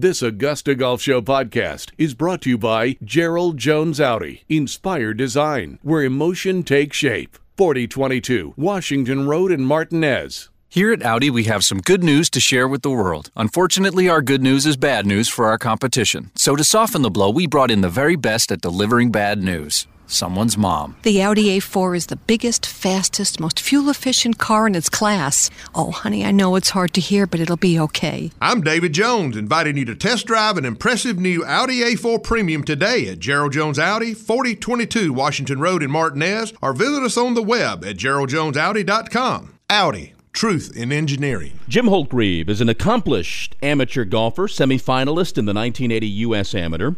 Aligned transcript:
This 0.00 0.22
Augusta 0.22 0.76
Golf 0.76 1.02
Show 1.02 1.20
podcast 1.20 1.90
is 1.98 2.14
brought 2.14 2.42
to 2.42 2.50
you 2.50 2.56
by 2.56 2.96
Gerald 3.02 3.56
Jones 3.58 4.00
Audi, 4.00 4.44
Inspire 4.48 5.12
Design, 5.12 5.80
where 5.82 6.04
emotion 6.04 6.62
takes 6.62 6.96
shape. 6.96 7.36
4022 7.56 8.54
Washington 8.56 9.26
Road 9.26 9.50
in 9.50 9.64
Martinez. 9.64 10.50
Here 10.68 10.92
at 10.92 11.02
Audi, 11.02 11.30
we 11.30 11.44
have 11.44 11.64
some 11.64 11.80
good 11.80 12.04
news 12.04 12.30
to 12.30 12.38
share 12.38 12.68
with 12.68 12.82
the 12.82 12.92
world. 12.92 13.32
Unfortunately, 13.34 14.08
our 14.08 14.22
good 14.22 14.40
news 14.40 14.66
is 14.66 14.76
bad 14.76 15.04
news 15.04 15.28
for 15.28 15.46
our 15.48 15.58
competition. 15.58 16.30
So, 16.36 16.54
to 16.54 16.62
soften 16.62 17.02
the 17.02 17.10
blow, 17.10 17.30
we 17.30 17.48
brought 17.48 17.72
in 17.72 17.80
the 17.80 17.88
very 17.88 18.14
best 18.14 18.52
at 18.52 18.60
delivering 18.60 19.10
bad 19.10 19.42
news 19.42 19.88
someone's 20.08 20.56
mom. 20.56 20.96
The 21.02 21.22
Audi 21.22 21.58
A4 21.58 21.96
is 21.96 22.06
the 22.06 22.16
biggest, 22.16 22.66
fastest, 22.66 23.38
most 23.38 23.60
fuel 23.60 23.88
efficient 23.90 24.38
car 24.38 24.66
in 24.66 24.74
its 24.74 24.88
class. 24.88 25.50
Oh, 25.74 25.90
honey, 25.90 26.24
I 26.24 26.30
know 26.30 26.56
it's 26.56 26.70
hard 26.70 26.92
to 26.94 27.00
hear, 27.00 27.26
but 27.26 27.40
it'll 27.40 27.56
be 27.56 27.78
okay. 27.78 28.30
I'm 28.40 28.62
David 28.62 28.92
Jones, 28.92 29.36
inviting 29.36 29.76
you 29.76 29.84
to 29.86 29.94
test 29.94 30.26
drive 30.26 30.56
an 30.56 30.64
impressive 30.64 31.18
new 31.18 31.44
Audi 31.44 31.80
A4 31.80 32.22
Premium 32.22 32.64
today 32.64 33.08
at 33.08 33.18
Gerald 33.18 33.52
Jones 33.52 33.78
Audi, 33.78 34.14
4022 34.14 35.12
Washington 35.12 35.60
Road 35.60 35.82
in 35.82 35.90
Martinez, 35.90 36.52
or 36.62 36.72
visit 36.72 37.02
us 37.02 37.16
on 37.16 37.34
the 37.34 37.42
web 37.42 37.84
at 37.84 37.96
geraldjonesaudi.com. 37.96 39.58
Audi. 39.70 40.14
Truth 40.32 40.76
in 40.76 40.92
Engineering. 40.92 41.58
Jim 41.68 41.86
Holtgrieve 41.86 42.48
is 42.48 42.60
an 42.60 42.68
accomplished 42.68 43.56
amateur 43.60 44.04
golfer, 44.04 44.46
semifinalist 44.46 45.36
in 45.36 45.46
the 45.46 45.54
1980 45.54 46.06
U.S. 46.06 46.54
Amateur. 46.54 46.92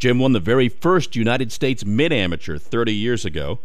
Jim 0.00 0.18
won 0.18 0.32
the 0.32 0.40
very 0.40 0.70
first 0.70 1.14
United 1.14 1.52
States 1.52 1.84
mid 1.84 2.10
amateur 2.10 2.56
30 2.56 2.94
years 2.94 3.26
ago. 3.26 3.58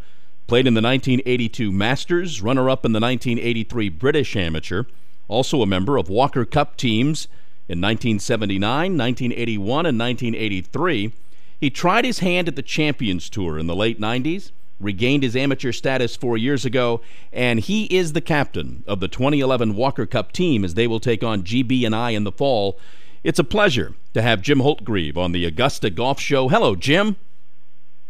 Played 0.47 0.67
in 0.67 0.73
the 0.73 0.81
1982 0.81 1.71
Masters, 1.71 2.41
runner 2.41 2.69
up 2.69 2.85
in 2.85 2.91
the 2.91 2.99
1983 2.99 3.87
British 3.87 4.35
Amateur, 4.35 4.83
also 5.29 5.61
a 5.61 5.65
member 5.65 5.95
of 5.95 6.09
Walker 6.09 6.43
Cup 6.43 6.75
teams 6.75 7.29
in 7.69 7.79
1979, 7.79 8.61
1981, 8.97 9.85
and 9.85 9.97
1983. 9.97 11.13
He 11.57 11.69
tried 11.69 12.03
his 12.03 12.19
hand 12.19 12.49
at 12.49 12.57
the 12.57 12.61
Champions 12.61 13.29
Tour 13.29 13.57
in 13.57 13.67
the 13.67 13.75
late 13.75 13.99
90s, 13.99 14.51
regained 14.77 15.23
his 15.23 15.37
amateur 15.37 15.71
status 15.71 16.17
four 16.17 16.37
years 16.37 16.65
ago, 16.65 16.99
and 17.31 17.61
he 17.61 17.85
is 17.85 18.11
the 18.11 18.19
captain 18.19 18.83
of 18.85 18.99
the 18.99 19.07
2011 19.07 19.73
Walker 19.73 20.05
Cup 20.05 20.33
team 20.33 20.65
as 20.65 20.73
they 20.73 20.85
will 20.85 20.99
take 20.99 21.23
on 21.23 21.43
GB 21.43 21.85
and 21.85 21.95
I 21.95 22.09
in 22.09 22.25
the 22.25 22.31
fall. 22.33 22.77
It's 23.25 23.39
a 23.39 23.43
pleasure 23.43 23.95
to 24.13 24.21
have 24.21 24.43
Jim 24.43 24.59
Holtgrieve 24.59 25.17
on 25.17 25.31
the 25.31 25.45
Augusta 25.45 25.89
Golf 25.89 26.19
Show. 26.19 26.47
Hello, 26.47 26.75
Jim. 26.75 27.15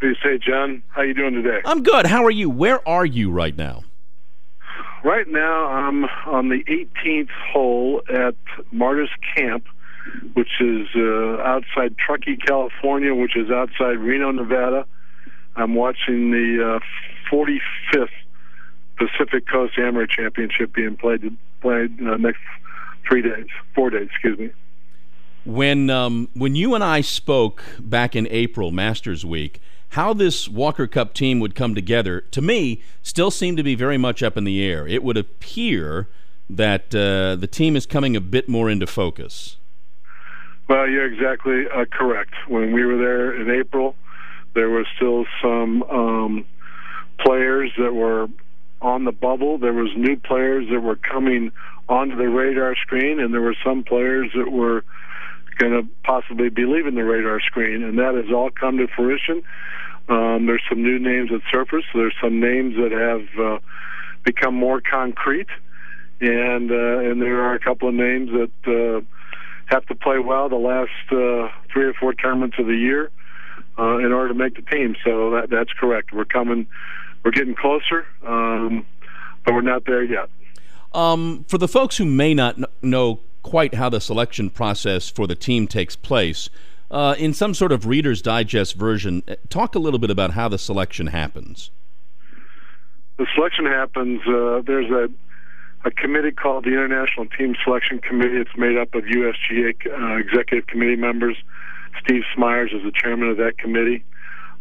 You 0.02 0.14
say, 0.22 0.38
John? 0.38 0.84
How 0.90 1.04
you 1.04 1.14
doing 1.14 1.36
today? 1.36 1.62
I'm 1.64 1.84
good. 1.84 2.06
How 2.06 2.26
are 2.26 2.32
you? 2.32 2.50
Where 2.50 2.86
are 2.86 3.06
you 3.06 3.32
right 3.32 3.56
now? 3.56 3.86
Right 5.06 5.26
now, 5.30 5.68
I'm 5.68 6.04
on 6.28 6.50
the 6.50 6.66
18th 6.66 7.30
hole 7.54 8.02
at 8.14 8.36
Martis 8.74 9.08
Camp, 9.34 9.64
which 10.34 10.60
is 10.60 10.86
uh, 10.98 11.38
outside 11.44 11.98
Truckee, 11.98 12.36
California, 12.36 13.16
which 13.16 13.38
is 13.38 13.50
outside 13.50 13.98
Reno, 14.00 14.32
Nevada. 14.32 14.86
I'm 15.56 15.76
watching 15.76 16.32
the 16.32 16.82
uh, 16.82 17.34
45th 17.34 18.10
Pacific 18.98 19.48
Coast 19.48 19.80
Amateur 19.80 20.08
Championship 20.08 20.74
being 20.74 20.98
played 20.98 21.38
played 21.62 22.06
uh, 22.06 22.18
next 22.18 22.42
three 23.08 23.22
days, 23.22 23.48
four 23.74 23.90
days, 23.90 24.10
excuse 24.12 24.38
me. 24.38 24.52
When 25.46 25.92
um, 25.92 26.28
when 26.34 26.56
you 26.56 26.74
and 26.74 26.84
I 26.84 27.02
spoke 27.02 27.64
back 27.80 28.16
in 28.16 28.28
April, 28.32 28.72
Masters 28.72 29.24
Week, 29.24 29.62
how 29.90 30.12
this 30.12 30.50
Walker 30.50 30.88
Cup 30.88 31.14
team 31.14 31.40
would 31.40 31.54
come 31.54 31.76
together, 31.76 32.22
to 32.32 32.42
me, 32.42 32.82
still 33.04 33.30
seemed 33.30 33.58
to 33.58 33.64
be 33.64 33.76
very 33.76 33.98
much 33.98 34.24
up 34.24 34.38
in 34.38 34.44
the 34.44 34.64
air. 34.66 34.88
It 34.88 35.04
would 35.04 35.18
appear 35.18 36.08
that 36.50 36.96
uh, 36.96 37.36
the 37.36 37.48
team 37.48 37.76
is 37.76 37.86
coming 37.86 38.16
a 38.16 38.22
bit 38.22 38.50
more 38.50 38.72
into 38.72 38.88
focus. 38.88 39.58
Well, 40.68 40.90
you're 40.90 41.06
exactly 41.06 41.66
uh, 41.68 41.86
correct. 41.92 42.34
When 42.48 42.74
we 42.74 42.84
were 42.84 42.98
there 42.98 43.40
in 43.40 43.52
April, 43.52 43.96
there 44.56 44.70
were 44.70 44.86
still 44.96 45.26
some 45.44 45.84
um, 45.84 46.46
players 47.20 47.72
that 47.78 47.94
were 47.94 48.28
on 48.82 49.04
the 49.06 49.12
bubble. 49.12 49.60
There 49.60 49.74
was 49.74 49.92
new 49.96 50.18
players 50.18 50.68
that 50.72 50.80
were 50.80 50.96
coming 50.96 51.52
onto 51.88 52.16
the 52.16 52.30
radar 52.30 52.76
screen, 52.76 53.20
and 53.20 53.32
there 53.32 53.42
were 53.42 53.56
some 53.64 53.84
players 53.84 54.32
that 54.36 54.52
were 54.52 54.84
going 55.58 55.74
to 55.74 55.88
possibly 56.04 56.50
be 56.50 56.66
leaving 56.66 56.96
the 56.96 57.04
radar 57.04 57.40
screen, 57.42 57.84
and 57.84 57.98
that 58.00 58.16
has 58.16 58.34
all 58.34 58.50
come 58.50 58.78
to 58.78 58.88
fruition. 58.88 59.44
Um, 60.08 60.46
there's 60.46 60.62
some 60.70 60.84
new 60.84 61.00
names 61.00 61.32
that 61.32 61.42
surface. 61.52 61.86
There's 61.94 62.14
some 62.22 62.40
names 62.40 62.76
that 62.76 62.92
have 62.92 63.46
uh, 63.46 63.60
become 64.24 64.54
more 64.54 64.82
concrete, 64.82 65.48
and 66.22 66.72
uh, 66.72 67.00
and 67.00 67.22
there 67.22 67.42
are 67.42 67.56
a 67.56 67.60
couple 67.60 67.90
of 67.90 67.96
names 67.96 68.30
that 68.32 68.52
uh, 68.68 69.02
have 69.68 69.86
to 69.88 69.96
play 69.96 70.20
well 70.20 70.50
the 70.50 70.56
last 70.56 70.92
uh, 71.12 71.50
three 71.72 71.86
or 71.86 71.94
four 71.94 72.14
tournaments 72.14 72.58
of 72.60 72.68
the 72.68 72.76
year 72.76 73.10
uh, 73.80 73.98
in 73.98 74.12
order 74.12 74.30
to 74.30 74.36
make 74.36 74.56
the 74.56 74.62
team. 74.62 74.96
So 75.04 75.32
that 75.32 75.50
that's 75.50 75.72
correct. 75.74 76.14
We're 76.14 76.26
coming. 76.26 76.68
We're 77.24 77.32
getting 77.32 77.56
closer, 77.56 78.06
um, 78.26 78.86
but 79.44 79.56
we're 79.56 79.62
not 79.62 79.86
there 79.86 80.04
yet. 80.04 80.30
Um, 80.94 81.44
for 81.48 81.58
the 81.58 81.68
folks 81.68 81.98
who 81.98 82.06
may 82.06 82.36
not 82.36 82.58
know 82.84 83.20
quite 83.46 83.76
how 83.76 83.88
the 83.88 84.02
selection 84.02 84.50
process 84.50 85.08
for 85.08 85.28
the 85.28 85.36
team 85.36 85.68
takes 85.68 85.96
place. 85.96 86.50
Uh, 86.90 87.14
in 87.20 87.32
some 87.32 87.54
sort 87.54 87.72
of 87.72 87.86
Reader's 87.86 88.20
Digest 88.20 88.74
version, 88.74 89.22
uh, 89.28 89.36
talk 89.50 89.76
a 89.76 89.80
little 89.80 90.00
bit 90.00 90.10
about 90.10 90.32
how 90.32 90.50
the 90.50 90.58
selection 90.58 91.06
happens. 91.08 91.70
The 93.18 93.28
selection 93.36 93.68
happens. 93.68 94.22
Uh, 94.28 94.64
there's 94.66 94.90
a 94.90 95.10
a 95.88 95.92
committee 95.92 96.32
called 96.32 96.64
the 96.64 96.72
International 96.72 97.28
Team 97.28 97.56
Selection 97.64 98.00
Committee. 98.00 98.38
It's 98.38 98.58
made 98.58 98.76
up 98.76 98.96
of 98.96 99.04
USGA 99.04 99.76
uh, 99.86 100.16
executive 100.16 100.66
committee 100.66 100.96
members. 100.96 101.38
Steve 102.04 102.24
Smyers 102.34 102.72
is 102.74 102.82
the 102.82 102.92
chairman 102.92 103.30
of 103.30 103.38
that 103.38 103.60
committee. 103.60 104.04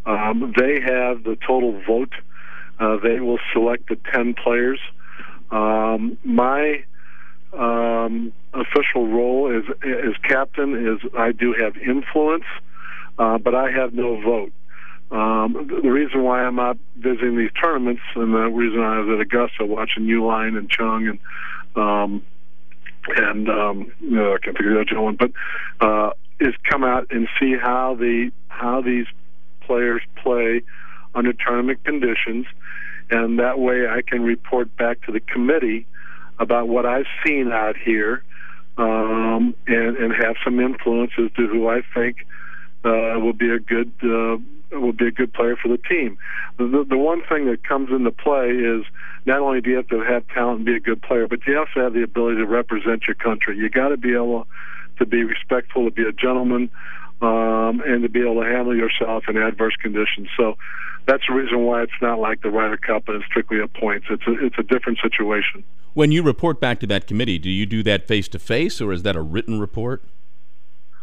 Um, 0.05 0.53
they 0.55 0.79
have 0.79 1.23
the 1.23 1.35
total 1.37 1.81
vote. 1.87 2.13
Uh, 2.79 2.97
they 2.97 3.19
will 3.19 3.39
select 3.51 3.89
the 3.89 3.97
10 4.13 4.35
players. 4.35 4.79
Um, 5.49 6.19
my 6.23 6.83
um, 7.53 8.31
official 8.55 9.07
role 9.07 9.51
as 9.55 9.63
as 9.83 10.15
captain 10.23 10.87
is 10.87 10.99
I 11.17 11.31
do 11.31 11.53
have 11.59 11.75
influence, 11.77 12.45
uh, 13.19 13.37
but 13.37 13.53
I 13.53 13.71
have 13.71 13.93
no 13.93 14.21
vote. 14.21 14.53
Um, 15.11 15.69
the 15.83 15.91
reason 15.91 16.23
why 16.23 16.43
I'm 16.43 16.59
out 16.59 16.77
visiting 16.97 17.37
these 17.37 17.51
tournaments, 17.61 18.01
and 18.15 18.33
the 18.33 18.47
reason 18.49 18.81
I 18.81 18.99
was 18.99 19.13
at 19.13 19.21
Augusta 19.21 19.65
watching 19.65 20.03
Uihlein 20.05 20.57
and 20.57 20.69
Chung 20.69 21.07
and 21.07 21.19
um, 21.75 22.23
and 23.07 23.49
um, 23.49 23.91
you 23.99 24.11
know, 24.11 24.33
I 24.33 24.37
can't 24.39 24.57
figure 24.57 24.79
out 24.79 24.87
one, 25.01 25.15
but 25.15 25.31
uh, 25.79 26.11
is 26.39 26.53
come 26.69 26.83
out 26.83 27.07
and 27.11 27.27
see 27.39 27.55
how 27.55 27.95
the 27.95 28.31
how 28.47 28.81
these 28.81 29.05
players 29.61 30.01
play 30.23 30.61
under 31.13 31.33
tournament 31.33 31.83
conditions, 31.83 32.45
and 33.09 33.39
that 33.39 33.59
way 33.59 33.87
I 33.87 34.01
can 34.01 34.23
report 34.23 34.75
back 34.75 35.01
to 35.05 35.11
the 35.11 35.19
committee 35.19 35.85
about 36.39 36.67
what 36.67 36.85
I've 36.85 37.05
seen 37.25 37.51
out 37.51 37.77
here, 37.77 38.23
um, 38.77 39.55
and 39.67 39.97
and 39.97 40.13
have 40.13 40.35
some 40.43 40.59
influence 40.59 41.11
as 41.17 41.31
to 41.37 41.47
who 41.47 41.67
I 41.67 41.81
think 41.93 42.25
uh, 42.83 43.19
will 43.19 43.33
be 43.33 43.49
a 43.49 43.59
good 43.59 43.91
uh, 44.03 44.37
will 44.79 44.93
be 44.93 45.07
a 45.07 45.11
good 45.11 45.33
player 45.33 45.55
for 45.55 45.69
the 45.69 45.77
team. 45.77 46.17
The, 46.57 46.85
the 46.87 46.97
one 46.97 47.21
thing 47.27 47.45
that 47.45 47.63
comes 47.67 47.89
into 47.91 48.11
play 48.11 48.49
is 48.49 48.83
not 49.25 49.39
only 49.39 49.61
do 49.61 49.71
you 49.71 49.75
have 49.77 49.87
to 49.87 50.01
have 50.01 50.27
talent 50.29 50.57
and 50.57 50.65
be 50.65 50.75
a 50.75 50.79
good 50.79 51.01
player, 51.01 51.27
but 51.27 51.39
you 51.47 51.57
also 51.57 51.81
have 51.81 51.93
the 51.93 52.03
ability 52.03 52.37
to 52.37 52.45
represent 52.45 53.03
your 53.07 53.15
country. 53.15 53.57
You 53.57 53.69
got 53.69 53.89
to 53.89 53.97
be 53.97 54.13
able 54.13 54.47
to 54.99 55.05
be 55.05 55.23
respectful, 55.23 55.85
to 55.85 55.91
be 55.91 56.03
a 56.03 56.11
gentleman, 56.11 56.69
um, 57.21 57.81
and 57.85 58.03
to 58.03 58.09
be 58.09 58.21
able 58.21 58.41
to 58.41 58.47
handle 58.47 58.75
yourself 58.75 59.23
in 59.27 59.37
adverse 59.37 59.75
conditions. 59.81 60.29
So 60.37 60.57
that's 61.05 61.23
the 61.27 61.33
reason 61.33 61.61
why 61.61 61.83
it's 61.83 62.01
not 62.01 62.19
like 62.19 62.41
the 62.41 62.49
Ryder 62.49 62.77
Cup 62.77 63.07
and 63.07 63.17
it's 63.17 63.25
strictly 63.25 63.59
a 63.61 63.67
points. 63.67 64.07
It's 64.09 64.25
a, 64.27 64.45
it's 64.45 64.57
a 64.57 64.63
different 64.63 64.99
situation. 65.01 65.63
When 65.95 66.11
you 66.11 66.23
report 66.23 66.59
back 66.59 66.81
to 66.81 66.87
that 66.87 67.07
committee, 67.07 67.39
do 67.39 67.49
you 67.49 67.65
do 67.65 67.81
that 67.83 68.05
face 68.05 68.27
to 68.27 68.37
face 68.37 68.81
or 68.81 68.91
is 68.91 69.03
that 69.03 69.15
a 69.15 69.21
written 69.21 69.61
report? 69.61 70.03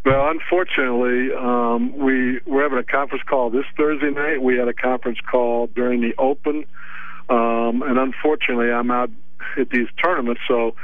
Well, 0.04 0.28
unfortunately, 0.28 1.32
um, 1.34 1.96
we 1.96 2.40
we're 2.44 2.62
having 2.62 2.76
a 2.76 2.84
conference 2.84 3.24
call 3.26 3.48
this 3.48 3.64
Thursday 3.74 4.10
night. 4.10 4.42
We 4.42 4.58
had 4.58 4.68
a 4.68 4.74
conference 4.74 5.16
call 5.30 5.68
during 5.68 6.02
the 6.02 6.12
Open, 6.18 6.66
um, 7.30 7.82
and 7.82 7.98
unfortunately, 7.98 8.70
I'm 8.70 8.90
out 8.90 9.10
at 9.58 9.70
these 9.70 9.86
tournaments, 10.02 10.42
so 10.46 10.74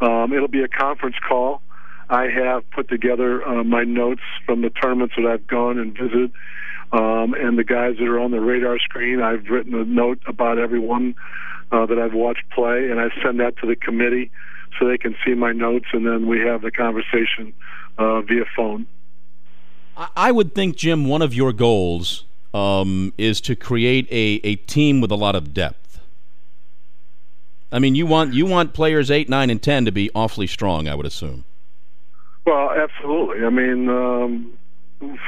um, 0.00 0.32
it'll 0.32 0.46
be 0.46 0.62
a 0.62 0.68
conference 0.68 1.16
call. 1.26 1.60
I 2.08 2.28
have 2.28 2.70
put 2.70 2.88
together 2.88 3.42
uh, 3.44 3.64
my 3.64 3.82
notes 3.82 4.22
from 4.44 4.62
the 4.62 4.70
tournaments 4.70 5.14
that 5.16 5.26
I've 5.26 5.46
gone 5.48 5.80
and 5.80 5.92
visited, 5.92 6.30
um, 6.92 7.34
and 7.34 7.58
the 7.58 7.64
guys 7.64 7.96
that 7.98 8.06
are 8.06 8.20
on 8.20 8.30
the 8.30 8.40
radar 8.40 8.78
screen. 8.78 9.20
I've 9.20 9.46
written 9.46 9.74
a 9.74 9.84
note 9.84 10.20
about 10.28 10.58
everyone 10.58 11.16
uh, 11.72 11.86
that 11.86 11.98
I've 11.98 12.14
watched 12.14 12.48
play, 12.50 12.90
and 12.90 13.00
I 13.00 13.08
send 13.22 13.40
that 13.40 13.56
to 13.58 13.66
the 13.66 13.76
committee 13.76 14.30
so 14.78 14.86
they 14.86 14.98
can 14.98 15.16
see 15.24 15.34
my 15.34 15.52
notes, 15.52 15.86
and 15.92 16.06
then 16.06 16.26
we 16.26 16.40
have 16.40 16.62
the 16.62 16.70
conversation 16.70 17.52
uh, 17.98 18.20
via 18.22 18.44
phone. 18.54 18.86
I 20.14 20.30
would 20.30 20.54
think, 20.54 20.76
Jim, 20.76 21.06
one 21.06 21.22
of 21.22 21.34
your 21.34 21.52
goals 21.52 22.24
um, 22.52 23.14
is 23.16 23.40
to 23.42 23.56
create 23.56 24.06
a, 24.10 24.40
a 24.44 24.56
team 24.56 25.00
with 25.00 25.10
a 25.10 25.14
lot 25.16 25.34
of 25.34 25.54
depth. 25.54 26.00
I 27.72 27.78
mean, 27.78 27.94
you 27.94 28.06
want 28.06 28.32
you 28.34 28.46
want 28.46 28.74
players 28.74 29.10
eight, 29.10 29.28
nine, 29.28 29.50
and 29.50 29.62
ten 29.62 29.84
to 29.86 29.92
be 29.92 30.10
awfully 30.14 30.46
strong. 30.46 30.86
I 30.86 30.94
would 30.94 31.06
assume. 31.06 31.44
Well, 32.44 32.70
absolutely. 32.70 33.44
I 33.44 33.50
mean, 33.50 33.88
um, 33.88 35.18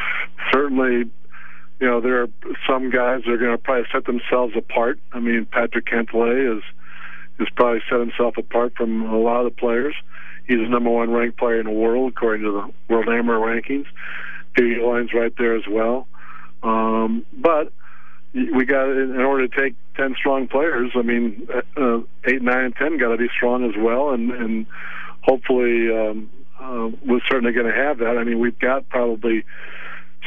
certainly, 0.53 1.11
you 1.81 1.87
know, 1.87 2.01
there 2.01 2.23
are 2.23 2.29
some 2.69 2.91
guys 2.91 3.23
that 3.25 3.33
are 3.33 3.39
going 3.39 3.53
to 3.53 3.59
probably 3.59 3.87
set 3.93 4.05
themselves 4.05 4.55
apart. 4.57 4.99
I 5.13 5.21
mean, 5.21 5.47
Patrick 5.47 5.87
Cantlay 5.87 6.59
is 6.59 6.63
has 7.39 7.49
probably 7.55 7.81
set 7.89 8.01
himself 8.01 8.37
apart 8.37 8.75
from 8.77 9.03
a 9.03 9.17
lot 9.17 9.47
of 9.47 9.55
the 9.55 9.61
players. 9.61 9.95
He's 10.49 10.59
the 10.59 10.69
number 10.69 10.91
one 10.91 11.11
ranked 11.11 11.39
player 11.39 11.61
in 11.61 11.67
the 11.67 11.73
world 11.73 12.13
according 12.13 12.45
to 12.45 12.51
the 12.51 12.93
World 12.93 13.09
Amateur 13.09 13.39
rankings. 13.39 13.87
Peter 14.55 14.81
Uihlein's 14.81 15.15
right 15.15 15.33
there 15.39 15.55
as 15.55 15.63
well. 15.69 16.09
Um, 16.65 17.25
but 17.33 17.73
we 18.35 18.65
got 18.65 18.91
in 18.91 19.21
order 19.21 19.47
to 19.47 19.61
take 19.61 19.75
ten 19.97 20.15
strong 20.17 20.49
players. 20.49 20.91
I 20.97 21.03
mean, 21.03 21.49
uh, 21.77 22.01
eight, 22.25 22.43
nine, 22.43 22.65
and 22.65 22.77
ten 22.77 22.99
got 22.99 23.11
to 23.11 23.17
be 23.17 23.29
strong 23.37 23.65
as 23.69 23.77
well, 23.79 24.11
and 24.11 24.31
and 24.33 24.67
hopefully 25.21 25.91
um, 25.91 26.31
uh, 26.61 26.91
we're 27.07 27.21
certainly 27.29 27.53
going 27.53 27.67
to 27.67 27.73
have 27.73 27.99
that. 27.99 28.19
I 28.19 28.25
mean, 28.25 28.41
we've 28.41 28.59
got 28.59 28.89
probably 28.89 29.45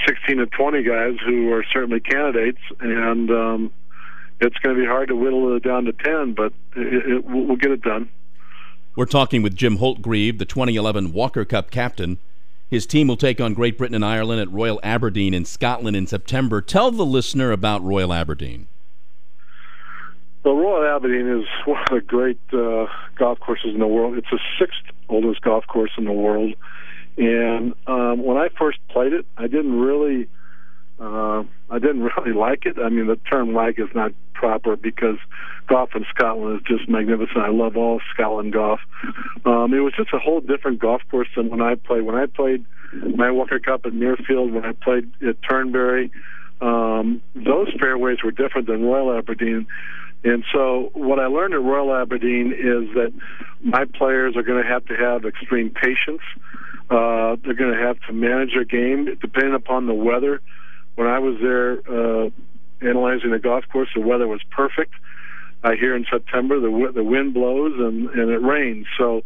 sixteen 0.07 0.37
to 0.37 0.45
twenty 0.47 0.83
guys 0.83 1.15
who 1.25 1.51
are 1.51 1.63
certainly 1.73 1.99
candidates, 1.99 2.59
and 2.79 3.29
um, 3.31 3.71
it's 4.39 4.57
going 4.57 4.75
to 4.75 4.81
be 4.81 4.87
hard 4.87 5.09
to 5.09 5.15
whittle 5.15 5.55
it 5.55 5.63
down 5.63 5.85
to 5.85 5.93
ten, 5.93 6.33
but 6.33 6.53
it, 6.75 7.11
it, 7.11 7.25
we'll 7.25 7.57
get 7.57 7.71
it 7.71 7.81
done. 7.81 8.09
We're 8.95 9.05
talking 9.05 9.41
with 9.41 9.55
Jim 9.55 9.77
Holtgrieve, 9.77 10.37
the 10.37 10.45
2011 10.45 11.13
Walker 11.13 11.45
Cup 11.45 11.71
captain. 11.71 12.17
His 12.69 12.85
team 12.85 13.07
will 13.07 13.17
take 13.17 13.39
on 13.39 13.53
Great 13.53 13.77
Britain 13.77 13.95
and 13.95 14.03
Ireland 14.03 14.41
at 14.41 14.51
Royal 14.51 14.79
Aberdeen 14.83 15.33
in 15.33 15.45
Scotland 15.45 15.95
in 15.95 16.07
September. 16.07 16.61
Tell 16.61 16.91
the 16.91 17.05
listener 17.05 17.51
about 17.51 17.83
Royal 17.83 18.13
Aberdeen. 18.13 18.67
Well, 20.43 20.55
Royal 20.55 20.95
Aberdeen 20.95 21.27
is 21.41 21.45
one 21.65 21.81
of 21.83 21.89
the 21.89 22.01
great 22.01 22.39
uh, 22.53 22.87
golf 23.15 23.39
courses 23.39 23.73
in 23.73 23.79
the 23.79 23.87
world. 23.87 24.17
It's 24.17 24.29
the 24.31 24.39
sixth 24.59 24.81
oldest 25.09 25.41
golf 25.41 25.67
course 25.67 25.91
in 25.97 26.05
the 26.05 26.11
world. 26.11 26.53
And 27.17 27.73
um, 27.87 28.23
when 28.23 28.37
I 28.37 28.49
first 28.57 28.79
played 28.89 29.13
it, 29.13 29.25
I 29.37 29.47
didn't 29.47 29.79
really 29.79 30.27
uh, 31.01 31.43
I 31.69 31.79
didn't 31.79 32.03
really 32.17 32.33
like 32.33 32.65
it. 32.65 32.77
I 32.77 32.89
mean, 32.89 33.07
the 33.07 33.15
term 33.15 33.53
like 33.53 33.79
is 33.79 33.89
not 33.95 34.11
proper 34.33 34.75
because 34.75 35.17
golf 35.67 35.89
in 35.95 36.05
Scotland 36.13 36.61
is 36.61 36.77
just 36.77 36.89
magnificent. 36.89 37.37
I 37.37 37.49
love 37.49 37.75
all 37.75 38.01
Scotland 38.13 38.53
golf. 38.53 38.79
Um, 39.45 39.73
it 39.73 39.79
was 39.79 39.93
just 39.97 40.13
a 40.13 40.19
whole 40.19 40.41
different 40.41 40.79
golf 40.79 41.01
course 41.09 41.27
than 41.35 41.49
when 41.49 41.61
I 41.61 41.75
played. 41.75 42.03
When 42.03 42.15
I 42.15 42.27
played 42.27 42.65
my 43.15 43.31
Walker 43.31 43.59
Cup 43.59 43.85
at 43.85 43.93
Muirfield, 43.93 44.51
when 44.51 44.65
I 44.65 44.73
played 44.73 45.11
at 45.27 45.37
Turnberry, 45.47 46.11
um, 46.59 47.21
those 47.35 47.73
fairways 47.79 48.17
were 48.23 48.31
different 48.31 48.67
than 48.67 48.83
Royal 48.83 49.17
Aberdeen. 49.17 49.67
And 50.23 50.43
so, 50.53 50.91
what 50.93 51.19
I 51.19 51.25
learned 51.25 51.55
at 51.55 51.61
Royal 51.63 51.95
Aberdeen 51.95 52.51
is 52.51 52.93
that 52.93 53.11
my 53.63 53.85
players 53.85 54.35
are 54.35 54.43
going 54.43 54.61
to 54.61 54.69
have 54.69 54.85
to 54.85 54.95
have 54.95 55.25
extreme 55.25 55.71
patience. 55.71 56.21
They're 56.91 57.53
going 57.53 57.73
to 57.73 57.81
have 57.81 57.99
to 58.07 58.13
manage 58.13 58.51
their 58.53 58.65
game 58.65 59.17
depending 59.21 59.53
upon 59.53 59.87
the 59.87 59.93
weather 59.93 60.41
when 60.95 61.07
I 61.07 61.19
was 61.19 61.37
there 61.41 61.79
uh, 61.89 62.29
analyzing 62.81 63.31
the 63.31 63.39
golf 63.39 63.65
course, 63.71 63.89
the 63.95 64.01
weather 64.01 64.27
was 64.27 64.41
perfect. 64.49 64.93
Uh, 65.63 65.71
here 65.71 65.95
in 65.95 66.05
September, 66.11 66.59
the 66.59 66.91
the 66.93 67.03
wind 67.03 67.33
blows 67.33 67.73
and 67.77 68.09
and 68.09 68.31
it 68.31 68.41
rains, 68.41 68.87
so 68.97 69.23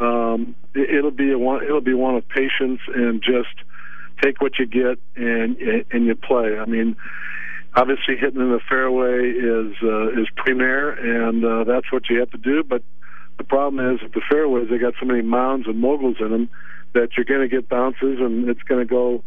um, 0.00 0.56
it, 0.74 0.88
it'll 0.88 1.10
be 1.10 1.32
a 1.32 1.38
one 1.38 1.62
it'll 1.62 1.82
be 1.82 1.94
one 1.94 2.16
of 2.16 2.26
patience 2.28 2.80
and 2.94 3.22
just 3.22 3.54
take 4.22 4.40
what 4.40 4.58
you 4.58 4.66
get 4.66 4.98
and 5.16 5.58
and 5.90 6.06
you 6.06 6.14
play. 6.14 6.58
I 6.58 6.64
mean, 6.64 6.96
obviously 7.74 8.16
hitting 8.16 8.40
in 8.40 8.50
the 8.50 8.60
fairway 8.66 9.28
is 9.30 9.74
uh, 9.82 10.20
is 10.20 10.28
premier, 10.34 10.92
and 10.92 11.44
uh, 11.44 11.64
that's 11.64 11.92
what 11.92 12.08
you 12.08 12.20
have 12.20 12.30
to 12.30 12.38
do. 12.38 12.64
But 12.64 12.82
the 13.36 13.44
problem 13.44 13.94
is, 13.94 14.00
at 14.02 14.14
the 14.14 14.22
fairways, 14.30 14.70
they 14.70 14.78
got 14.78 14.94
so 14.98 15.04
many 15.04 15.20
mounds 15.20 15.66
and 15.66 15.78
moguls 15.78 16.16
in 16.20 16.30
them 16.30 16.48
that 16.96 17.10
you're 17.16 17.24
going 17.24 17.48
to 17.48 17.48
get 17.48 17.68
bounces, 17.68 18.18
and 18.18 18.48
it's 18.48 18.62
going 18.62 18.80
to 18.80 18.88
go 18.88 19.22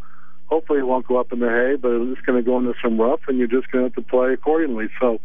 hopefully 0.50 0.80
it 0.80 0.86
won't 0.86 1.06
go 1.06 1.16
up 1.16 1.32
in 1.32 1.38
the 1.38 1.48
hay, 1.48 1.76
but 1.76 1.92
it's 1.92 2.20
going 2.22 2.36
to 2.36 2.42
go 2.42 2.58
into 2.58 2.74
some 2.82 3.00
rough, 3.00 3.20
and 3.28 3.38
you're 3.38 3.46
just 3.46 3.70
going 3.70 3.84
to 3.84 3.88
have 3.88 3.94
to 3.94 4.02
play 4.02 4.32
accordingly. 4.32 4.88
So 5.00 5.20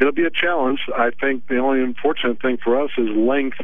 it'll 0.00 0.12
be 0.12 0.24
a 0.24 0.30
challenge. 0.30 0.80
I 0.96 1.10
think 1.20 1.48
the 1.48 1.58
only 1.58 1.82
unfortunate 1.82 2.40
thing 2.40 2.58
for 2.62 2.80
us 2.80 2.90
is 2.96 3.08
length 3.08 3.58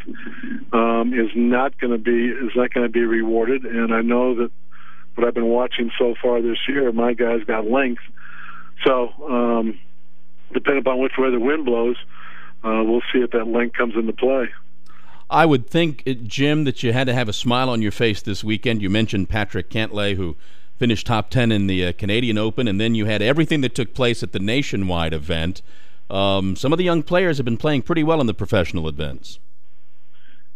um, 0.72 1.14
is 1.14 1.30
not 1.34 1.78
going 1.78 1.92
to 1.92 1.98
be 1.98 2.28
is 2.28 2.52
not 2.56 2.74
going 2.74 2.86
to 2.86 2.92
be 2.92 3.04
rewarded, 3.04 3.64
and 3.64 3.94
I 3.94 4.02
know 4.02 4.34
that 4.34 4.50
what 5.14 5.26
I've 5.26 5.34
been 5.34 5.46
watching 5.46 5.90
so 5.98 6.14
far 6.20 6.42
this 6.42 6.58
year, 6.68 6.92
my 6.92 7.12
guys 7.12 7.42
got 7.46 7.66
length. 7.66 8.02
So 8.84 9.10
um, 9.28 9.78
depending 10.52 10.80
upon 10.80 11.00
which 11.00 11.14
way 11.18 11.30
the 11.30 11.40
wind 11.40 11.64
blows, 11.64 11.96
uh, 12.64 12.82
we'll 12.84 13.02
see 13.12 13.20
if 13.20 13.30
that 13.32 13.46
length 13.46 13.76
comes 13.76 13.94
into 13.96 14.12
play. 14.12 14.48
I 15.30 15.46
would 15.46 15.68
think, 15.68 16.02
uh, 16.06 16.14
Jim, 16.22 16.64
that 16.64 16.82
you 16.82 16.92
had 16.92 17.06
to 17.06 17.14
have 17.14 17.28
a 17.28 17.32
smile 17.32 17.68
on 17.68 17.82
your 17.82 17.92
face 17.92 18.22
this 18.22 18.42
weekend. 18.42 18.80
You 18.80 18.90
mentioned 18.90 19.28
Patrick 19.28 19.68
Cantlay, 19.70 20.16
who 20.16 20.36
finished 20.76 21.06
top 21.06 21.28
10 21.30 21.52
in 21.52 21.66
the 21.66 21.86
uh, 21.86 21.92
Canadian 21.92 22.38
Open, 22.38 22.68
and 22.68 22.80
then 22.80 22.94
you 22.94 23.04
had 23.06 23.20
everything 23.20 23.60
that 23.60 23.74
took 23.74 23.94
place 23.94 24.22
at 24.22 24.32
the 24.32 24.38
nationwide 24.38 25.12
event. 25.12 25.60
Um, 26.08 26.56
some 26.56 26.72
of 26.72 26.78
the 26.78 26.84
young 26.84 27.02
players 27.02 27.36
have 27.36 27.44
been 27.44 27.58
playing 27.58 27.82
pretty 27.82 28.02
well 28.02 28.20
in 28.20 28.26
the 28.26 28.34
professional 28.34 28.88
events. 28.88 29.38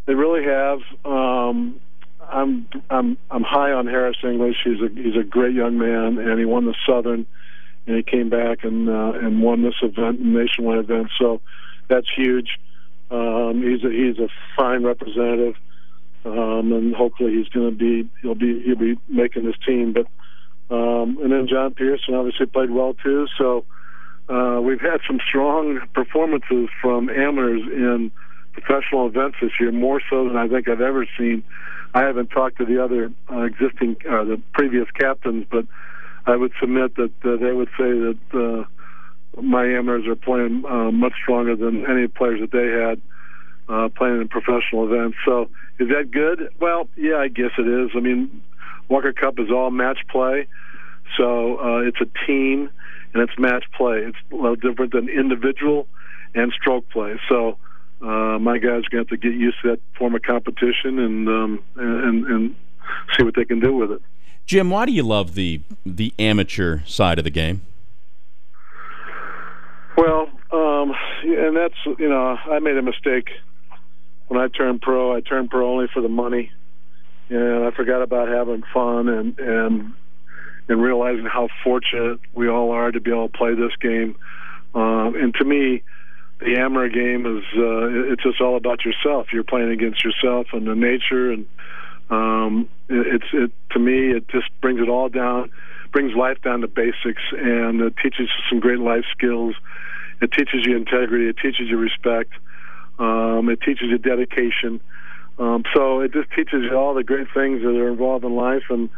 They 0.06 0.14
really 0.14 0.44
have. 0.44 0.80
Um, 1.04 1.80
I'm 2.28 2.66
I'm 2.88 3.18
I'm 3.30 3.42
high 3.42 3.72
on 3.72 3.86
Harris 3.86 4.16
English. 4.24 4.56
He's 4.64 4.80
a 4.80 4.88
he's 4.88 5.16
a 5.16 5.22
great 5.22 5.54
young 5.54 5.78
man, 5.78 6.18
and 6.18 6.38
he 6.38 6.44
won 6.44 6.64
the 6.64 6.74
Southern, 6.86 7.26
and 7.86 7.96
he 7.96 8.02
came 8.02 8.30
back 8.30 8.64
and 8.64 8.88
uh, 8.88 9.12
and 9.20 9.42
won 9.42 9.62
this 9.62 9.74
event, 9.82 10.20
nationwide 10.20 10.78
event. 10.78 11.10
So 11.18 11.40
that's 11.88 12.08
huge. 12.16 12.58
Um, 13.12 13.62
he's 13.62 13.84
a 13.84 13.90
he's 13.90 14.18
a 14.18 14.28
fine 14.56 14.84
representative 14.84 15.54
um, 16.24 16.72
and 16.72 16.94
hopefully 16.94 17.34
he's 17.34 17.48
going 17.48 17.70
to 17.70 17.76
be 17.76 18.08
he'll 18.20 18.34
be 18.34 18.62
he'll 18.64 18.76
be 18.76 18.98
making 19.08 19.44
this 19.44 19.56
team. 19.66 19.92
But 19.92 20.06
um, 20.74 21.18
and 21.22 21.32
then 21.32 21.48
John 21.48 21.74
Pearson 21.74 22.14
obviously 22.14 22.46
played 22.46 22.70
well 22.70 22.94
too. 22.94 23.26
So 23.36 23.64
uh, 24.28 24.60
we've 24.60 24.80
had 24.80 25.00
some 25.06 25.18
strong 25.28 25.80
performances 25.94 26.68
from 26.80 27.08
amateurs 27.10 27.62
in 27.72 28.10
professional 28.52 29.06
events 29.06 29.38
this 29.42 29.50
year, 29.58 29.72
more 29.72 30.00
so 30.08 30.28
than 30.28 30.36
I 30.36 30.48
think 30.48 30.68
I've 30.68 30.80
ever 30.80 31.06
seen. 31.18 31.42
I 31.94 32.02
haven't 32.02 32.28
talked 32.28 32.58
to 32.58 32.64
the 32.64 32.82
other 32.82 33.12
uh, 33.30 33.42
existing 33.42 33.96
uh, 34.08 34.24
the 34.24 34.40
previous 34.54 34.90
captains, 34.92 35.46
but 35.50 35.66
I 36.26 36.36
would 36.36 36.52
submit 36.60 36.94
that 36.96 37.12
uh, 37.24 37.36
they 37.36 37.52
would 37.52 37.68
say 37.76 37.90
that 37.90 38.18
uh, 38.32 38.64
my 39.40 39.64
amateurs 39.64 40.06
are 40.06 40.16
playing 40.16 40.64
uh, 40.68 40.90
much 40.90 41.14
stronger 41.22 41.56
than 41.56 41.86
any 41.86 42.08
players 42.08 42.40
that 42.40 42.50
they 42.50 42.68
had 42.68 43.00
uh, 43.68 43.88
playing 43.88 44.20
in 44.20 44.28
professional 44.28 44.92
events. 44.92 45.16
So 45.24 45.48
is 45.78 45.88
that 45.88 46.10
good? 46.10 46.52
Well, 46.60 46.88
yeah, 46.96 47.16
I 47.16 47.28
guess 47.28 47.50
it 47.58 47.66
is. 47.66 47.90
I 47.94 48.00
mean, 48.00 48.42
Walker 48.88 49.12
Cup 49.12 49.38
is 49.38 49.50
all 49.50 49.70
match 49.70 49.98
play, 50.10 50.46
so 51.16 51.58
uh, 51.58 51.78
it's 51.78 51.98
a 52.00 52.26
team 52.26 52.70
and 53.14 53.22
it's 53.22 53.38
match 53.38 53.64
play. 53.76 53.98
It's 53.98 54.16
a 54.30 54.36
little 54.36 54.56
different 54.56 54.92
than 54.92 55.08
individual 55.08 55.86
and 56.34 56.52
stroke 56.52 56.88
play. 56.90 57.18
So 57.28 57.58
uh, 58.02 58.38
my 58.38 58.58
guys 58.58 58.84
are 58.84 58.90
going 58.90 58.90
to 58.90 58.96
have 58.98 59.08
to 59.08 59.16
get 59.16 59.34
used 59.34 59.56
to 59.62 59.70
that 59.70 59.80
form 59.98 60.14
of 60.14 60.22
competition 60.22 60.98
and 60.98 61.28
um, 61.28 61.64
and 61.76 62.26
and 62.26 62.56
see 63.16 63.24
what 63.24 63.34
they 63.36 63.44
can 63.44 63.60
do 63.60 63.74
with 63.74 63.92
it. 63.92 64.02
Jim, 64.44 64.70
why 64.70 64.86
do 64.86 64.92
you 64.92 65.02
love 65.02 65.34
the 65.34 65.60
the 65.86 66.12
amateur 66.18 66.80
side 66.84 67.18
of 67.18 67.24
the 67.24 67.30
game? 67.30 67.62
Well, 69.96 70.30
um, 70.52 70.94
and 71.22 71.56
that's 71.56 71.98
you 71.98 72.08
know 72.08 72.36
I 72.44 72.58
made 72.58 72.76
a 72.76 72.82
mistake 72.82 73.30
when 74.32 74.40
I 74.40 74.48
turned 74.48 74.80
pro, 74.80 75.14
I 75.14 75.20
turned 75.20 75.50
pro 75.50 75.70
only 75.70 75.88
for 75.92 76.00
the 76.00 76.08
money, 76.08 76.50
and 77.28 77.64
I 77.64 77.70
forgot 77.70 78.00
about 78.00 78.28
having 78.28 78.62
fun 78.72 79.08
and 79.08 79.38
and 79.38 79.92
and 80.68 80.82
realizing 80.82 81.26
how 81.26 81.48
fortunate 81.62 82.18
we 82.32 82.48
all 82.48 82.70
are 82.70 82.90
to 82.90 83.00
be 83.00 83.10
able 83.10 83.28
to 83.28 83.36
play 83.36 83.54
this 83.54 83.76
game. 83.80 84.16
Uh, 84.74 85.12
and 85.12 85.34
to 85.34 85.44
me, 85.44 85.82
the 86.40 86.56
amateur 86.56 86.88
game 86.88 87.26
is 87.26 87.44
uh, 87.56 88.12
it's 88.12 88.22
just 88.22 88.40
all 88.40 88.56
about 88.56 88.86
yourself. 88.86 89.26
You're 89.34 89.44
playing 89.44 89.70
against 89.70 90.02
yourself 90.02 90.46
and 90.54 90.66
the 90.66 90.74
nature, 90.74 91.32
and 91.32 91.46
um, 92.08 92.68
it, 92.88 93.06
it's 93.16 93.34
it 93.34 93.52
to 93.72 93.78
me 93.78 94.12
it 94.12 94.28
just 94.28 94.48
brings 94.62 94.80
it 94.80 94.88
all 94.88 95.10
down, 95.10 95.50
brings 95.92 96.14
life 96.14 96.40
down 96.42 96.62
to 96.62 96.68
basics, 96.68 97.22
and 97.32 97.82
it 97.82 97.94
teaches 98.02 98.30
some 98.48 98.60
great 98.60 98.78
life 98.78 99.04
skills. 99.12 99.54
It 100.22 100.30
teaches 100.30 100.64
you 100.64 100.76
integrity. 100.76 101.28
It 101.28 101.36
teaches 101.36 101.68
you 101.68 101.76
respect. 101.76 102.32
Um, 102.98 103.48
it 103.48 103.60
teaches 103.60 103.88
you 103.90 103.98
dedication. 103.98 104.80
Um, 105.38 105.64
so 105.74 106.00
it 106.00 106.12
just 106.12 106.30
teaches 106.30 106.62
you 106.62 106.76
all 106.76 106.94
the 106.94 107.02
great 107.02 107.26
things 107.34 107.62
that 107.62 107.68
are 107.68 107.88
involved 107.88 108.24
in 108.24 108.34
life, 108.36 108.64
and 108.70 108.88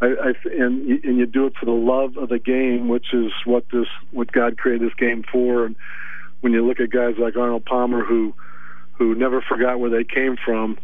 I, 0.00 0.06
I 0.06 0.32
and 0.50 1.04
and 1.04 1.18
you 1.18 1.26
do 1.26 1.46
it 1.46 1.54
for 1.56 1.66
the 1.66 1.72
love 1.72 2.16
of 2.16 2.28
the 2.28 2.38
game, 2.38 2.88
which 2.88 3.12
is 3.12 3.30
what 3.44 3.64
this 3.72 3.86
what 4.10 4.32
God 4.32 4.58
created 4.58 4.88
this 4.88 4.94
game 4.96 5.24
for. 5.30 5.66
And 5.66 5.76
when 6.40 6.52
you 6.52 6.66
look 6.66 6.80
at 6.80 6.90
guys 6.90 7.14
like 7.18 7.36
Arnold 7.36 7.64
Palmer, 7.64 8.04
who 8.04 8.34
who 8.94 9.14
never 9.14 9.40
forgot 9.42 9.78
where 9.78 9.90
they 9.90 10.04
came 10.04 10.36
from, 10.42 10.78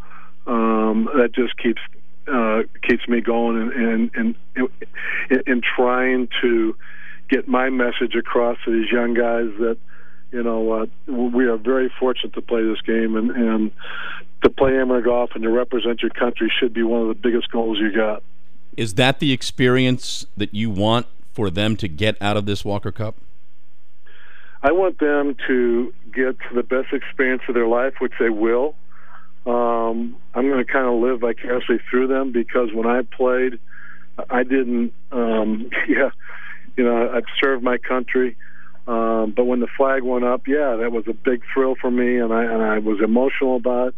um, 0.46 1.08
that 1.16 1.32
just 1.34 1.56
keeps 1.56 1.80
uh, 2.32 2.62
keeps 2.86 3.08
me 3.08 3.20
going 3.20 3.56
and 3.56 4.10
and 4.14 4.36
and 4.56 4.68
in 5.46 5.62
trying 5.62 6.28
to 6.42 6.76
get 7.30 7.48
my 7.48 7.70
message 7.70 8.14
across 8.14 8.58
to 8.64 8.72
these 8.72 8.90
young 8.90 9.14
guys 9.14 9.48
that 9.58 9.78
you 10.32 10.42
know, 10.42 10.72
uh, 10.72 10.86
we 11.12 11.46
are 11.46 11.56
very 11.56 11.92
fortunate 11.98 12.34
to 12.34 12.42
play 12.42 12.62
this 12.62 12.80
game, 12.82 13.16
and, 13.16 13.30
and 13.30 13.70
to 14.42 14.50
play 14.50 14.78
amateur 14.78 15.02
golf 15.02 15.30
and 15.34 15.42
to 15.42 15.50
represent 15.50 16.02
your 16.02 16.10
country 16.10 16.52
should 16.60 16.72
be 16.72 16.82
one 16.82 17.02
of 17.02 17.08
the 17.08 17.14
biggest 17.14 17.50
goals 17.50 17.78
you 17.78 17.94
got. 17.94 18.22
Is 18.76 18.94
that 18.94 19.18
the 19.18 19.32
experience 19.32 20.26
that 20.36 20.54
you 20.54 20.70
want 20.70 21.06
for 21.32 21.50
them 21.50 21.76
to 21.76 21.88
get 21.88 22.16
out 22.20 22.36
of 22.36 22.46
this 22.46 22.64
Walker 22.64 22.92
Cup? 22.92 23.16
I 24.62 24.72
want 24.72 24.98
them 24.98 25.36
to 25.48 25.92
get 26.14 26.36
the 26.54 26.62
best 26.62 26.92
experience 26.92 27.42
of 27.48 27.54
their 27.54 27.66
life, 27.66 27.94
which 27.98 28.12
they 28.20 28.30
will. 28.30 28.74
Um, 29.46 30.16
I'm 30.34 30.48
going 30.48 30.64
to 30.64 30.70
kind 30.70 30.86
of 30.86 31.00
live 31.00 31.20
vicariously 31.20 31.80
through 31.90 32.08
them 32.08 32.30
because 32.30 32.72
when 32.72 32.86
I 32.86 33.02
played, 33.02 33.58
I 34.28 34.42
didn't. 34.42 34.92
Um, 35.10 35.70
yeah, 35.88 36.10
you 36.76 36.84
know, 36.84 37.10
I've 37.12 37.24
served 37.40 37.62
my 37.62 37.78
country. 37.78 38.36
Um, 38.86 39.32
but 39.36 39.44
when 39.44 39.60
the 39.60 39.68
flag 39.76 40.02
went 40.02 40.24
up, 40.24 40.48
yeah, 40.48 40.76
that 40.76 40.90
was 40.90 41.04
a 41.06 41.12
big 41.12 41.42
thrill 41.52 41.76
for 41.80 41.90
me, 41.90 42.18
and 42.18 42.32
I 42.32 42.44
and 42.44 42.62
I 42.62 42.78
was 42.78 43.00
emotional 43.02 43.56
about 43.56 43.88
it. 43.88 43.94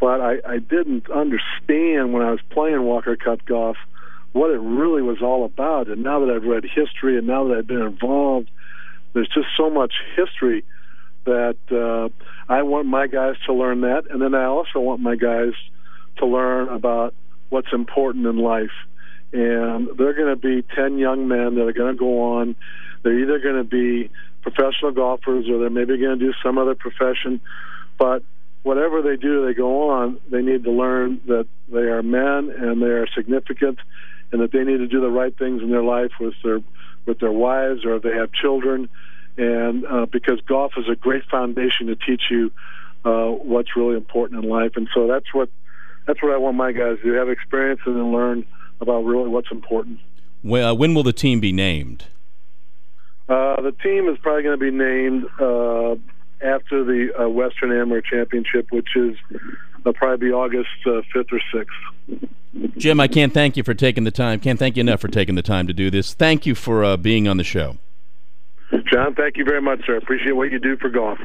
But 0.00 0.20
I, 0.20 0.36
I 0.46 0.58
didn't 0.58 1.10
understand 1.10 2.12
when 2.12 2.22
I 2.22 2.30
was 2.30 2.40
playing 2.50 2.82
Walker 2.82 3.16
Cup 3.16 3.44
golf 3.46 3.76
what 4.32 4.50
it 4.50 4.60
really 4.60 5.02
was 5.02 5.22
all 5.22 5.44
about. 5.44 5.88
And 5.88 6.02
now 6.02 6.20
that 6.20 6.32
I've 6.32 6.44
read 6.44 6.64
history, 6.64 7.18
and 7.18 7.26
now 7.26 7.48
that 7.48 7.58
I've 7.58 7.66
been 7.66 7.82
involved, 7.82 8.50
there's 9.12 9.28
just 9.28 9.48
so 9.56 9.70
much 9.70 9.94
history 10.14 10.64
that 11.24 11.56
uh, 11.72 12.08
I 12.52 12.62
want 12.62 12.86
my 12.86 13.06
guys 13.06 13.34
to 13.46 13.52
learn 13.52 13.80
that, 13.80 14.04
and 14.10 14.22
then 14.22 14.34
I 14.34 14.44
also 14.44 14.80
want 14.80 15.00
my 15.00 15.16
guys 15.16 15.52
to 16.18 16.26
learn 16.26 16.68
about 16.68 17.14
what's 17.48 17.72
important 17.72 18.26
in 18.26 18.36
life. 18.36 18.70
And 19.32 19.88
they're 19.98 20.14
going 20.14 20.34
to 20.34 20.36
be 20.36 20.64
10 20.74 20.98
young 20.98 21.28
men 21.28 21.56
that 21.56 21.66
are 21.66 21.72
going 21.72 21.92
to 21.94 21.98
go 21.98 22.38
on. 22.38 22.56
They're 23.02 23.18
either 23.18 23.38
going 23.38 23.56
to 23.56 23.64
be 23.64 24.10
professional 24.42 24.92
golfers 24.92 25.48
or 25.48 25.58
they're 25.58 25.70
maybe 25.70 25.98
going 25.98 26.18
to 26.18 26.24
do 26.24 26.32
some 26.42 26.58
other 26.58 26.74
profession. 26.74 27.40
But 27.98 28.22
whatever 28.62 29.02
they 29.02 29.16
do, 29.16 29.46
they 29.46 29.54
go 29.54 29.90
on, 29.90 30.18
they 30.30 30.42
need 30.42 30.64
to 30.64 30.70
learn 30.70 31.20
that 31.26 31.46
they 31.68 31.88
are 31.88 32.02
men 32.02 32.50
and 32.56 32.82
they 32.82 32.86
are 32.86 33.06
significant 33.14 33.78
and 34.32 34.40
that 34.42 34.52
they 34.52 34.64
need 34.64 34.78
to 34.78 34.86
do 34.86 35.00
the 35.00 35.10
right 35.10 35.36
things 35.38 35.62
in 35.62 35.70
their 35.70 35.82
life 35.82 36.12
with 36.20 36.34
their 36.42 36.60
with 37.06 37.20
their 37.20 37.32
wives 37.32 37.84
or 37.86 37.96
if 37.96 38.02
they 38.02 38.14
have 38.14 38.30
children 38.32 38.88
and 39.38 39.86
uh, 39.86 40.06
because 40.12 40.40
golf 40.46 40.72
is 40.76 40.84
a 40.90 40.96
great 40.96 41.22
foundation 41.30 41.86
to 41.86 41.96
teach 41.96 42.24
you 42.30 42.52
uh, 43.04 43.28
what's 43.28 43.76
really 43.76 43.96
important 43.96 44.44
in 44.44 44.50
life 44.50 44.72
and 44.76 44.88
so 44.94 45.06
that's 45.06 45.32
what 45.32 45.48
that's 46.06 46.22
what 46.22 46.32
I 46.32 46.36
want 46.36 46.56
my 46.56 46.72
guys 46.72 46.98
to 46.98 47.02
do 47.02 47.12
have 47.12 47.30
experience 47.30 47.80
and 47.86 47.96
then 47.96 48.12
learn 48.12 48.44
about 48.80 49.04
really 49.04 49.28
what's 49.28 49.50
important 49.50 49.98
well, 50.42 50.70
uh, 50.70 50.74
when 50.74 50.94
will 50.94 51.02
the 51.02 51.12
team 51.12 51.40
be 51.40 51.52
named 51.52 52.04
uh, 53.28 53.60
the 53.60 53.72
team 53.82 54.08
is 54.08 54.16
probably 54.22 54.42
going 54.42 54.58
to 54.58 54.64
be 54.64 54.70
named 54.70 55.24
uh, 55.38 55.96
after 56.42 56.82
the 56.82 57.10
uh, 57.20 57.28
Western 57.28 57.72
Amateur 57.72 58.00
Championship, 58.00 58.68
which 58.70 58.96
is 58.96 59.16
uh, 59.84 59.92
probably 59.92 60.28
be 60.28 60.32
August 60.32 60.68
uh, 60.86 61.02
5th 61.14 61.32
or 61.32 61.40
6th. 61.54 62.28
Jim, 62.78 63.00
I 63.00 63.06
can't 63.06 63.34
thank 63.34 63.58
you 63.58 63.62
for 63.62 63.74
taking 63.74 64.04
the 64.04 64.10
time. 64.10 64.40
Can't 64.40 64.58
thank 64.58 64.76
you 64.76 64.80
enough 64.80 65.00
for 65.00 65.08
taking 65.08 65.34
the 65.34 65.42
time 65.42 65.66
to 65.66 65.74
do 65.74 65.90
this. 65.90 66.14
Thank 66.14 66.46
you 66.46 66.54
for 66.54 66.82
uh, 66.82 66.96
being 66.96 67.28
on 67.28 67.36
the 67.36 67.44
show. 67.44 67.76
John, 68.90 69.14
thank 69.14 69.36
you 69.36 69.44
very 69.44 69.60
much, 69.60 69.80
sir. 69.86 69.96
Appreciate 69.96 70.32
what 70.32 70.50
you 70.50 70.58
do 70.58 70.76
for 70.78 70.88
golf. 70.88 71.18